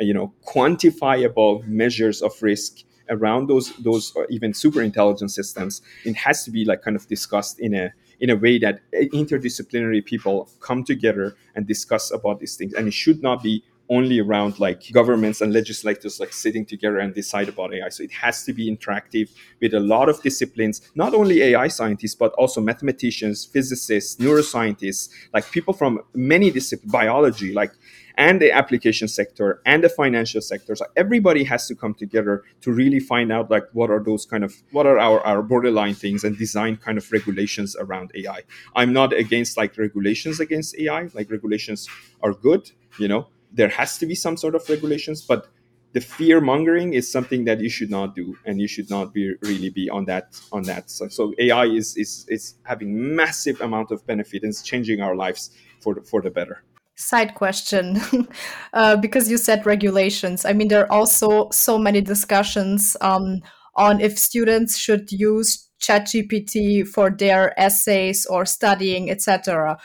[0.01, 2.79] you know quantifiable measures of risk
[3.11, 5.83] around those those even super intelligent systems.
[6.05, 10.05] It has to be like kind of discussed in a in a way that interdisciplinary
[10.05, 12.75] people come together and discuss about these things.
[12.75, 17.13] And it should not be only around like governments and legislators like sitting together and
[17.15, 17.89] decide about AI.
[17.89, 22.15] So it has to be interactive with a lot of disciplines, not only AI scientists,
[22.15, 27.73] but also mathematicians, physicists, neuroscientists, like people from many disciplines, biology, like
[28.17, 30.77] and the application sector and the financial sector.
[30.77, 34.45] So everybody has to come together to really find out like what are those kind
[34.45, 38.43] of what are our, our borderline things and design kind of regulations around AI.
[38.77, 41.09] I'm not against like regulations against AI.
[41.15, 41.89] Like regulations
[42.23, 45.49] are good, you know, there has to be some sort of regulations, but
[45.93, 49.35] the fear mongering is something that you should not do, and you should not be
[49.43, 50.91] really be on that on that.
[50.91, 55.17] So, so AI is is is having massive amount of benefit and it's changing our
[55.17, 56.63] lives for the, for the better.
[56.97, 58.01] Side question,
[58.73, 60.45] uh, because you said regulations.
[60.45, 63.41] I mean, there are also so many discussions um,
[63.75, 69.79] on if students should use ChatGPT for their essays or studying, etc.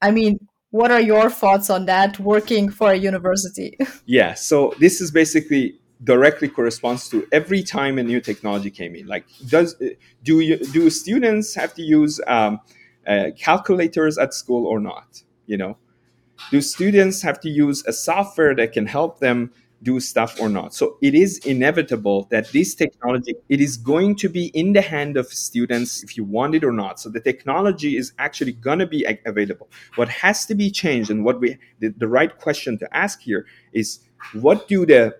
[0.00, 0.38] I mean,
[0.76, 3.78] what are your thoughts on that working for a university?
[4.06, 9.06] yeah, so this is basically directly corresponds to every time a new technology came in.
[9.06, 9.74] Like, does
[10.22, 12.60] do you do students have to use um,
[13.06, 15.22] uh, calculators at school or not?
[15.46, 15.78] You know,
[16.50, 20.74] do students have to use a software that can help them do stuff or not.
[20.74, 25.16] So it is inevitable that this technology it is going to be in the hand
[25.16, 26.98] of students if you want it or not.
[26.98, 29.70] So the technology is actually going to be available.
[29.96, 33.46] What has to be changed and what we the, the right question to ask here
[33.72, 34.00] is
[34.32, 35.16] what do the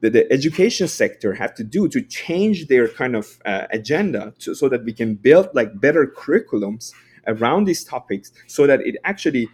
[0.00, 4.54] the, the education sector have to do to change their kind of uh, agenda to,
[4.54, 6.92] so that we can build like better curriculums
[7.26, 9.48] around these topics so that it actually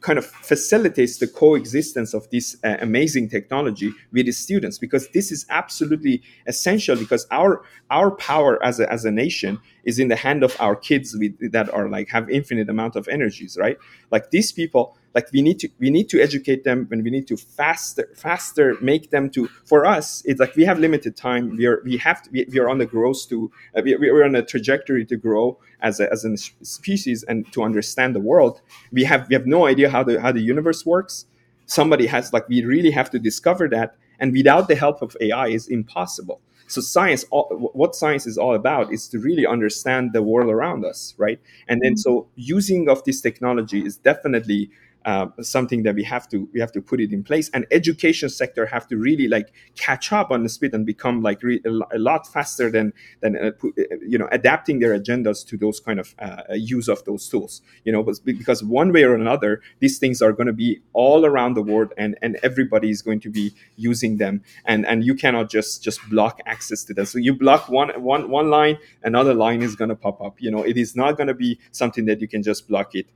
[0.00, 5.30] kind of facilitates the coexistence of this uh, amazing technology with the students because this
[5.30, 10.16] is absolutely essential because our our power as a, as a nation is in the
[10.16, 13.76] hand of our kids with, that are like have infinite amount of energies right?
[14.10, 17.26] Like these people like we need to we need to educate them and we need
[17.26, 21.56] to faster faster make them to for us it's like we have limited time.
[21.56, 24.24] We are we have to we, we are on the growth to uh, we, we're
[24.24, 28.60] on a trajectory to grow as a, as a species and to understand the world.
[28.92, 31.26] We have we have no idea how the how the universe works.
[31.66, 35.48] Somebody has like we really have to discover that and without the help of ai
[35.48, 36.40] is impossible.
[36.68, 40.84] So science all, what science is all about is to really understand the world around
[40.84, 41.40] us right?
[41.68, 42.10] And then mm-hmm.
[42.10, 44.70] so using of this technology is definitely
[45.06, 47.48] uh, something that we have to we have to put it in place.
[47.54, 51.42] And education sector have to really like catch up on the speed and become like
[51.44, 55.78] re- a lot faster than than uh, uh, you know adapting their agendas to those
[55.78, 57.62] kind of uh, use of those tools.
[57.84, 61.54] You know because one way or another these things are going to be all around
[61.54, 64.42] the world and and everybody is going to be using them.
[64.64, 68.28] And and you cannot just just block access to them so you block one one
[68.28, 70.40] one line another line is going to pop up.
[70.40, 73.06] You know it is not going to be something that you can just block it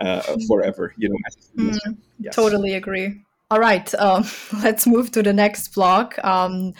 [0.00, 0.94] uh, forever.
[0.96, 1.16] You know.
[1.56, 2.34] Mm, yes.
[2.34, 3.22] Totally agree.
[3.50, 4.24] All right, um,
[4.62, 6.22] let's move to the next block.
[6.24, 6.72] Um,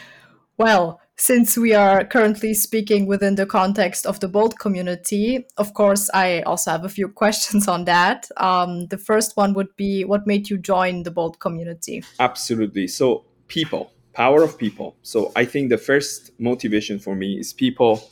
[0.56, 6.08] well, since we are currently speaking within the context of the BOLD community, of course,
[6.14, 8.28] I also have a few questions on that.
[8.36, 12.04] Um, the first one would be what made you join the BOLD community?
[12.18, 12.86] Absolutely.
[12.86, 14.96] So, people, power of people.
[15.02, 18.08] So, I think the first motivation for me is people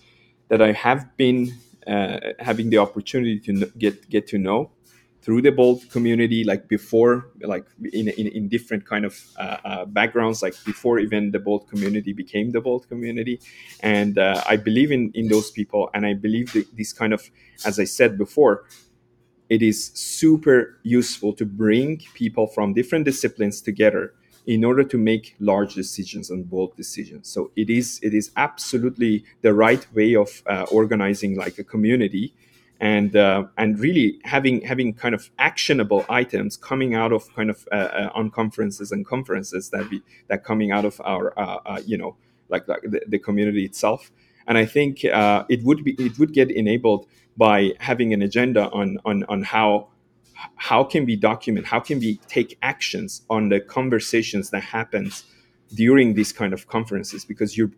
[0.48, 1.54] that I have been
[1.86, 4.70] uh, having the opportunity to get get to know
[5.28, 9.84] through the bold community like before like in, in, in different kind of uh, uh,
[9.84, 13.38] backgrounds like before even the bold community became the bold community.
[13.80, 17.30] And uh, i believe in in those people and i believe that this kind of
[17.66, 18.64] as i said before
[19.50, 24.14] it is super useful to bring people from different disciplines together
[24.46, 27.28] in order to make large decisions and bold decisions.
[27.28, 32.32] So it is it is absolutely the right way of uh, organizing like a community
[32.80, 37.66] and uh, and really having having kind of actionable items coming out of kind of
[37.72, 41.80] uh, uh, on conferences and conferences that be that coming out of our uh, uh,
[41.84, 42.16] you know
[42.48, 44.10] like, like the, the, community itself.
[44.46, 48.98] And I think it would be it would get enabled by having an agenda on
[49.04, 49.88] on on how
[50.54, 55.24] how can we document how can we take actions on the conversations that happens
[55.74, 57.72] during these kind of conferences because you're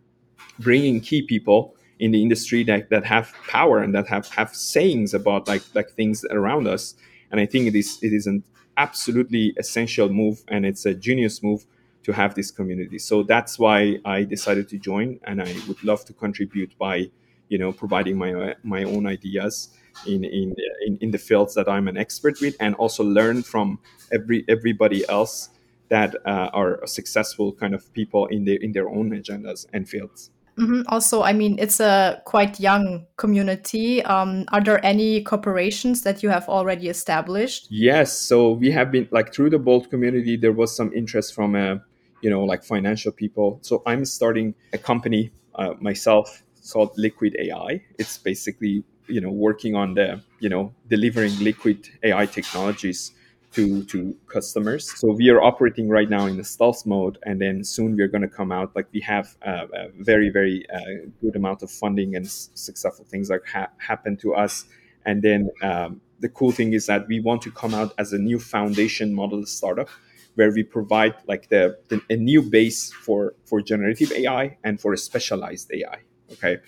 [0.59, 5.13] bringing key people in the industry that, that have power and that have, have sayings
[5.13, 6.95] about like like things around us.
[7.29, 8.43] And I think it is it is an
[8.75, 11.65] absolutely essential move and it's a genius move
[12.03, 12.97] to have this community.
[12.97, 17.11] So that's why I decided to join and I would love to contribute by,
[17.49, 19.69] you know, providing my my own ideas
[20.07, 20.55] in in
[20.87, 23.77] in, in the fields that I'm an expert with and also learn from
[24.11, 25.49] every everybody else
[25.89, 30.31] that uh, are successful kind of people in their in their own agendas and fields.
[30.57, 30.81] Mm-hmm.
[30.87, 34.03] Also, I mean, it's a quite young community.
[34.03, 37.67] Um, are there any corporations that you have already established?
[37.69, 38.11] Yes.
[38.11, 41.75] So we have been like through the BOLD community, there was some interest from, uh,
[42.21, 43.59] you know, like financial people.
[43.61, 47.81] So I'm starting a company uh, myself called Liquid AI.
[47.97, 53.13] It's basically, you know, working on the, you know, delivering liquid AI technologies
[53.53, 54.91] to to customers.
[54.97, 58.21] So we are operating right now in the stealth mode, and then soon we're going
[58.21, 58.75] to come out.
[58.75, 60.79] Like we have uh, a very very uh,
[61.21, 64.65] good amount of funding and s- successful things that ha- happen to us.
[65.05, 68.17] And then um, the cool thing is that we want to come out as a
[68.17, 69.89] new foundation model startup
[70.35, 74.93] where we provide like the, the a new base for for generative AI and for
[74.93, 75.99] a specialized AI.
[76.33, 76.59] Okay,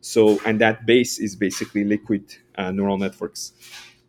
[0.00, 3.52] so and that base is basically liquid uh, neural networks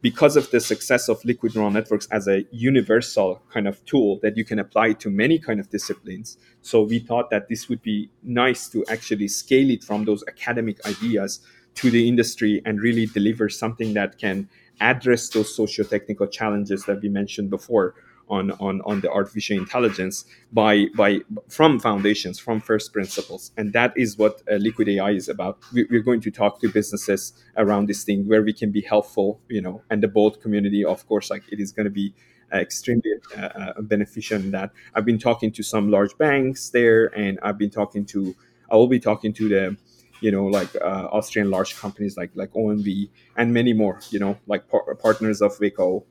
[0.01, 4.35] because of the success of liquid neural networks as a universal kind of tool that
[4.35, 6.37] you can apply to many kind of disciplines.
[6.61, 10.83] So we thought that this would be nice to actually scale it from those academic
[10.87, 11.39] ideas
[11.75, 17.09] to the industry and really deliver something that can address those socio-technical challenges that we
[17.09, 17.93] mentioned before
[18.31, 23.51] on, on, on the artificial intelligence by, by from foundations, from first principles.
[23.57, 25.59] And that is what uh, Liquid AI is about.
[25.73, 29.41] We, are going to talk to businesses around this thing where we can be helpful,
[29.49, 32.13] you know, and the BOLD community, of course, like it is going to be
[32.53, 34.71] uh, extremely uh, uh, beneficial in that.
[34.95, 38.33] I've been talking to some large banks there, and I've been talking to,
[38.71, 39.77] I will be talking to the,
[40.21, 44.37] you know, like uh, Austrian large companies like like OMV and many more, you know,
[44.47, 46.05] like par- partners of Vico.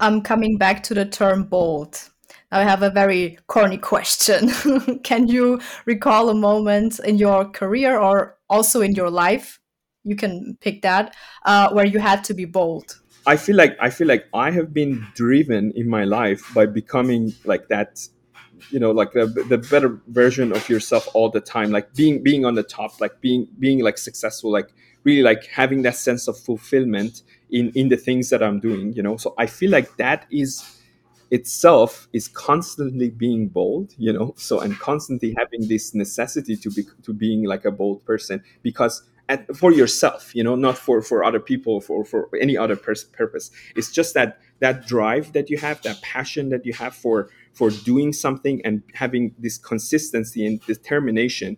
[0.00, 2.10] I'm coming back to the term bold.
[2.50, 4.50] Now I have a very corny question.
[5.02, 9.60] can you recall a moment in your career or also in your life?
[10.04, 13.00] You can pick that uh, where you had to be bold.
[13.26, 17.34] I feel like I feel like I have been driven in my life by becoming
[17.44, 18.00] like that
[18.70, 22.44] you know like the, the better version of yourself all the time like being being
[22.44, 24.72] on the top like being being like successful like
[25.04, 29.02] really like having that sense of fulfillment in in the things that i'm doing you
[29.02, 29.16] know?
[29.16, 30.80] So i feel like that is
[31.30, 34.34] itself is constantly being bold you know?
[34.36, 39.02] So and constantly having this necessity to be to being like a bold person because
[39.28, 40.54] at, for yourself you know?
[40.56, 43.50] Not for for other people for for any other pers- purpose.
[43.76, 47.28] It's just that that drive that you have that passion that you have for
[47.58, 51.56] for doing something and having this consistency and determination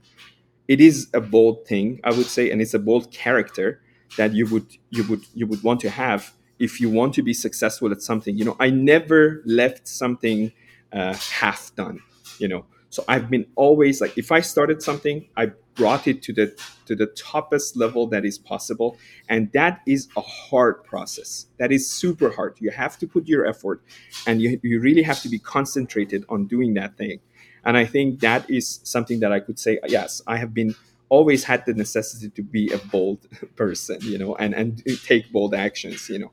[0.67, 3.69] it is a bold thing i would say and it's a bold character
[4.17, 7.33] that you would you would you would want to have if you want to be
[7.33, 8.37] successful at something.
[8.37, 10.53] You know i never left something
[10.93, 12.01] uh, half done
[12.39, 16.33] you know so i've been always like if i started something i brought it to
[16.33, 18.99] the to the toppest level that is possible.
[19.29, 21.47] And that is a hard process.
[21.59, 22.57] That is super hard.
[22.59, 23.83] You have to put your effort
[24.27, 27.21] and you, you really have to be concentrated on doing that thing.
[27.65, 30.75] And i think that is something that i could say yes i have been
[31.11, 33.21] always had the necessity to be a bold
[33.57, 36.33] person you know and and take bold actions you know.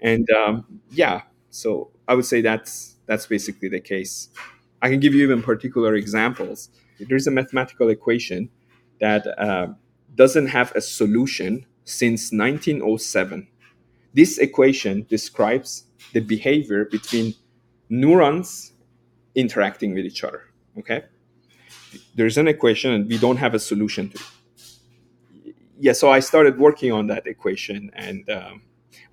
[0.00, 4.30] And um, yeah so i would say that's that's basically the case
[4.82, 6.68] i can give you even particular examples.
[7.00, 8.50] There's a mathematical equation
[9.00, 9.68] that uh,
[10.14, 13.48] doesn't have a solution since 1907
[14.14, 17.34] this equation describes the behavior between
[17.88, 18.72] neurons
[19.34, 20.42] interacting with each other
[20.78, 21.04] okay?
[22.14, 25.54] There's an equation and we don't have a solution to it.
[25.78, 28.62] yeah so i started working on that equation and um,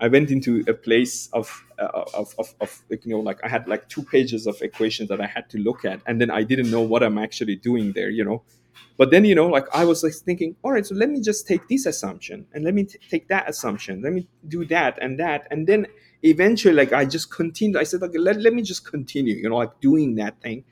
[0.00, 3.68] I went into a place of, uh, of, of, of, you know, like I had
[3.68, 6.70] like two pages of equations that I had to look at, and then I didn't
[6.70, 8.42] know what I'm actually doing there, you know.
[8.96, 11.46] But then, you know, like I was like thinking, all right, so let me just
[11.46, 15.18] take this assumption and let me t- take that assumption, let me do that and
[15.18, 15.86] that, and then
[16.22, 17.78] eventually, like I just continued.
[17.78, 20.64] I said, okay, let, let me just continue, you know, like doing that thing.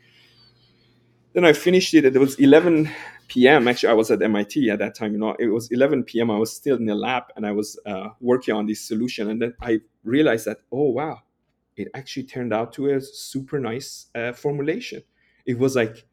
[1.32, 2.04] Then I finished it.
[2.04, 2.90] It was 11
[3.28, 3.68] p.m.
[3.68, 5.12] Actually, I was at MIT at that time.
[5.12, 6.30] You know, it was 11 p.m.
[6.30, 9.30] I was still in the lab and I was uh, working on this solution.
[9.30, 11.20] And then I realized that, oh wow,
[11.76, 15.02] it actually turned out to be a super nice uh, formulation.
[15.46, 16.06] It was like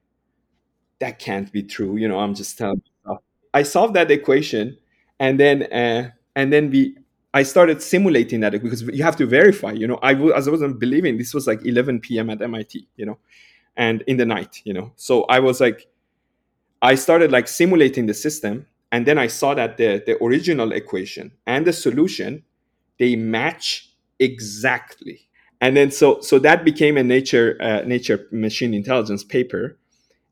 [0.99, 1.97] that can't be true.
[1.97, 2.81] You know, I'm just telling.
[3.05, 3.23] Myself.
[3.53, 4.77] I solved that equation,
[5.19, 6.97] and then uh, and then we.
[7.33, 9.71] I started simulating that because you have to verify.
[9.73, 12.29] You know, I as I wasn't believing this was like 11 p.m.
[12.29, 12.87] at MIT.
[12.95, 13.17] You know,
[13.77, 14.61] and in the night.
[14.65, 15.87] You know, so I was like
[16.85, 21.31] I started like simulating the system, and then I saw that the, the original equation
[21.47, 22.43] and the solution
[22.99, 25.27] they match exactly.
[25.59, 29.79] And then so so that became a nature uh, nature machine intelligence paper,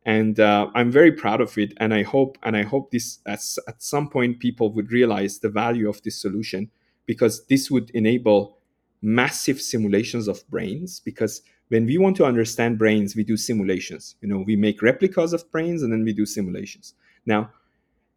[0.05, 1.73] and uh, I'm very proud of it.
[1.77, 5.49] And I hope and I hope this as, at some point people would realize the
[5.49, 6.69] value of this solution
[7.07, 8.59] because this would enable
[9.01, 11.41] massive simulations of brains because
[11.73, 14.15] when we want to understand brains, we do simulations.
[14.21, 16.93] You know, we make replicas of brains and then we do simulations.
[17.25, 17.49] Now,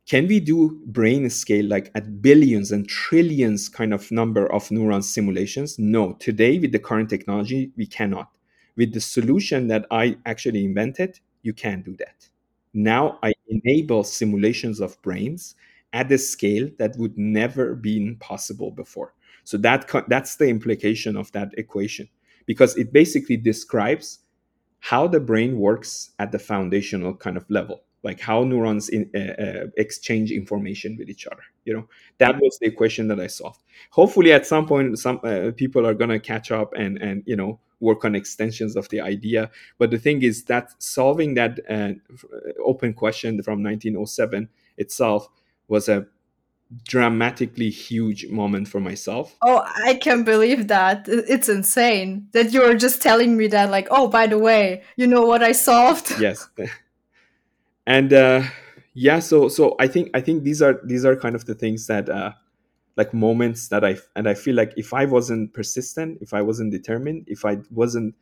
[0.07, 5.09] can we do brain scale like at billions and trillions kind of number of neurons
[5.09, 5.79] simulations?
[5.79, 6.13] No.
[6.21, 8.29] Today, with the current technology, we cannot.
[8.77, 12.29] With the solution that I actually invented, you can do that.
[12.75, 15.55] Now I enable simulations of brains
[15.95, 19.15] at a scale that would never been possible before.
[19.45, 22.07] So that that's the implication of that equation
[22.47, 24.21] because it basically describes
[24.81, 29.43] how the brain works at the foundational kind of level like how neurons in, uh,
[29.43, 31.87] uh, exchange information with each other you know?
[32.19, 33.61] That was the equation that i solved.
[33.91, 37.37] Hopefully at some point some uh, people are going to catch up and and you
[37.37, 39.51] know work on extensions of the idea.
[39.77, 41.93] But the thing is that solving that uh,
[42.65, 45.29] open question from 1907 itself
[45.69, 46.07] was a
[46.85, 49.37] dramatically huge moment for myself.
[49.43, 51.07] Oh, I can't believe that.
[51.09, 55.25] It's insane that you're just telling me that, like, oh, by the way, you know
[55.25, 56.15] what I solved?
[56.21, 56.49] Yes.
[57.87, 58.43] and uh,
[58.95, 61.87] yeah, so so I think I think these are these are kind of the things
[61.87, 62.33] that uh,
[62.97, 66.73] like moments that I and I feel like if I wasn't persistent, if I wasn't
[66.73, 68.15] determined, if I wasn't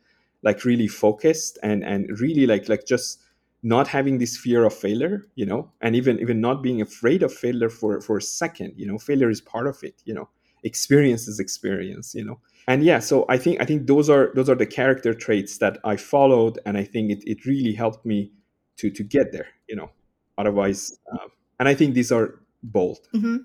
[0.43, 3.21] like really focused and and really like like just
[3.65, 7.33] not having this fear of failure you know and even even not being afraid of
[7.33, 10.29] failure for for a second you know failure is part of it you know
[10.63, 12.39] experience is experience you know.
[12.67, 15.79] And yeah so i think i think those are those are the character traits that
[15.83, 18.31] i followed and i think it, it really helped me
[18.77, 19.89] to to get there you know.
[20.37, 21.27] Otherwise uh,
[21.59, 22.99] and i think these are bold.
[23.15, 23.37] Mm-hmm.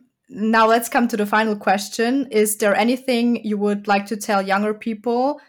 [0.53, 2.27] now let's come to the final question.
[2.31, 5.41] Is there anything you would like to tell younger people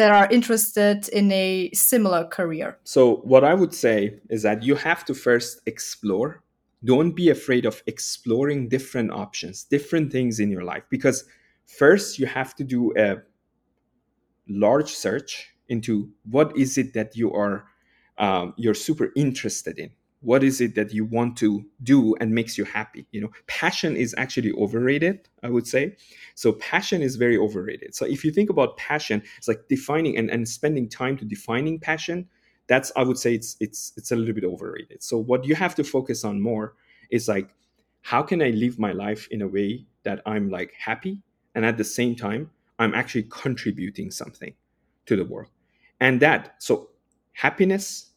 [0.00, 2.78] that are interested in a similar career?
[2.84, 6.42] So, what I would say is that you have to first explore.
[6.82, 11.24] Don't be afraid of exploring different options, different things in your life, because
[11.66, 13.16] first you have to do a
[14.48, 17.66] large search into what is it that you are
[18.16, 19.90] um, you're super interested in
[20.22, 23.06] what is it that you want to do and makes you happy?
[23.10, 25.96] You know passion is actually overrated i would say.
[26.34, 27.94] So passion is very overrated.
[27.94, 31.78] So if you think about passion it's like defining and, and spending time to defining
[31.78, 32.28] passion
[32.66, 35.02] that's i would say it's it's it's a little bit overrated.
[35.02, 36.74] So what you have to focus on more
[37.10, 37.50] is like
[38.02, 41.20] how can i live my life in a way that i'm like happy
[41.54, 44.54] and at the same time i'm actually contributing something
[45.06, 45.50] to the world?
[46.00, 46.90] And that so
[47.32, 48.09] happiness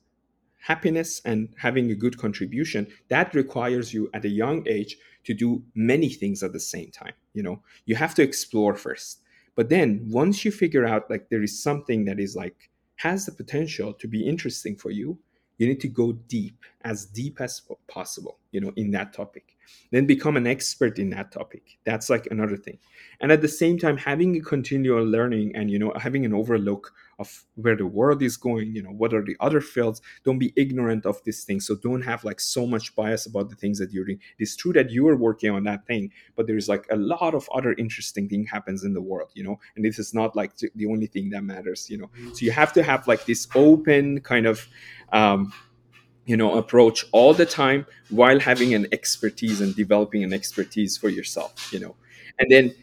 [0.71, 5.63] happiness and having a good contribution that requires you at a young age to do
[5.75, 7.61] many things at the same time you know?
[7.85, 9.21] You have to explore first.
[9.55, 13.31] But then once you figure out like there is something that is like has the
[13.31, 15.17] potential to be interesting for you
[15.57, 19.55] you need to go deep as deep as possible you know in that topic.
[19.91, 21.77] Then become an expert in that topic.
[21.85, 22.79] That's like another thing.
[23.21, 26.93] And at the same time having a continual learning and you know having an overlook
[27.23, 30.01] of where the world is going you know what are the other fields?
[30.25, 31.61] Don't be ignorant of these things.
[31.67, 34.21] So don't have like so much bias about the things that you're doing.
[34.39, 37.43] It's true that you are working on that thing but there's like a lot of
[37.57, 39.59] other interesting thing happens in the world you know?
[39.75, 40.51] And this is not like
[40.81, 42.09] the only thing that matters you know?
[42.33, 44.67] So you have to have like this open kind of
[45.11, 45.53] um,
[46.25, 51.09] you know approach all the time while having an expertise and developing an expertise for
[51.09, 51.95] yourself you know?
[52.39, 52.73] And then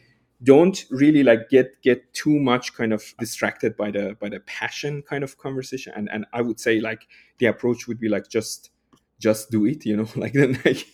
[0.43, 5.03] don't really like get get too much kind of distracted by the by the passion
[5.03, 5.93] kind of conversation.
[5.95, 7.07] And and i would say like
[7.39, 8.71] the approach would be like just
[9.19, 10.87] just do it you know like the nike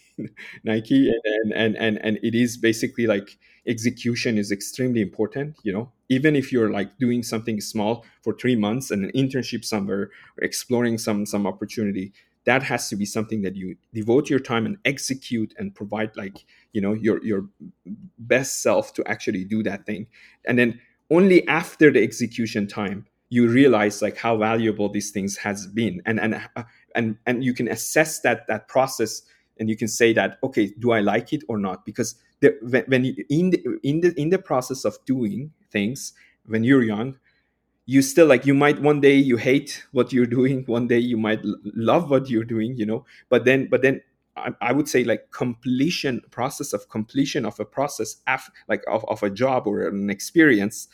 [0.65, 1.13] nike.
[1.45, 5.93] And and and and it is basically like execution is extremely important you know.
[6.09, 10.45] Even if you're like doing something small for three months and an internship somewhere or
[10.45, 12.13] exploring some some opportunity
[12.47, 16.45] that has to be something that you devote your time and execute and provide like
[16.73, 17.45] you know your your
[18.19, 20.07] best self to actually do that thing.
[20.47, 20.81] And then
[21.11, 26.01] only after the execution time you realize like how valuable these things has been.
[26.07, 26.63] And and uh,
[26.95, 29.23] and and you can assess that that process
[29.59, 31.85] and you can say that okay do i like it or not?
[31.85, 36.13] Because the, when, when you, in the in the in the process of doing things
[36.47, 37.17] when you're young
[37.87, 41.17] you still like you might one day you hate what you're doing one day you
[41.17, 44.01] might love what you're doing you know but then but then
[44.37, 49.05] I, I would say like completion process of completion of a process af, like of,
[49.09, 50.89] of a job or an experience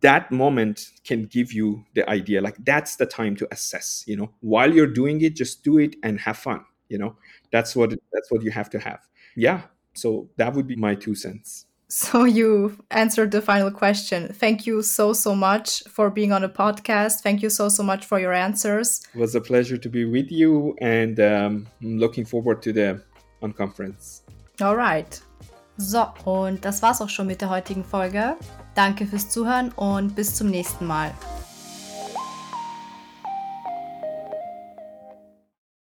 [0.00, 4.30] that moment can give you the idea like that's the time to assess you know
[4.40, 7.16] while you're doing it just do it and have fun you know
[7.52, 9.06] that's what that's what you have to have.
[9.36, 9.62] Yeah
[9.94, 14.32] so that would be my two cents so you answered the final question.
[14.32, 17.22] Thank you so so much for being on the podcast.
[17.22, 19.02] Thank you so so much for your answers.
[19.14, 23.00] It was a pleasure to be with you, and um, I'm looking forward to the
[23.42, 24.22] on conference.
[24.60, 25.20] Alright.
[25.76, 28.36] So, und das war's auch schon mit der heutigen Folge.
[28.74, 31.12] Danke fürs Zuhören und bis zum nächsten Mal.